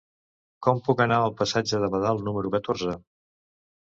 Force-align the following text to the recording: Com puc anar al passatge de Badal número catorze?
Com 0.67 0.79
puc 0.85 1.03
anar 1.03 1.19
al 1.25 1.35
passatge 1.41 1.81
de 1.83 1.89
Badal 1.97 2.23
número 2.29 2.53
catorze? 2.57 2.95